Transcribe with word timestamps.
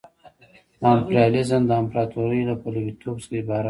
امپریالیزم 0.91 1.61
د 1.67 1.71
امپراطورۍ 1.81 2.41
له 2.49 2.55
پلویتوب 2.61 3.15
څخه 3.23 3.35
عبارت 3.41 3.57
دی 3.59 3.59